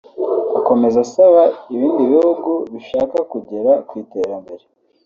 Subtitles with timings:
[0.59, 1.41] Akomeza asaba
[1.75, 4.63] ibindi bihugu bishaka kugera ku iterambere